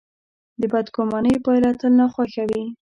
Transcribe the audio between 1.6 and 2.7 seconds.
تل ناخوښه وي.